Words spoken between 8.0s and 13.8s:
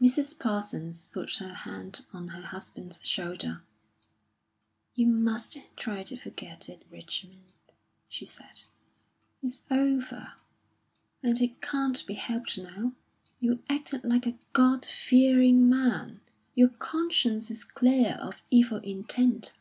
she said. "It's over, and it can't be helped now. You